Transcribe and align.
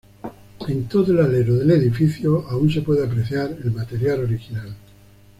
En 0.67 0.85
todo 0.85 1.11
el 1.11 1.19
alero 1.23 1.53
del 1.53 1.69
edificio 1.69 2.43
aún 2.49 2.71
se 2.71 2.81
puede 2.81 3.05
apreciar 3.05 3.55
el 3.63 3.69
material 3.69 4.21
original. 4.23 4.75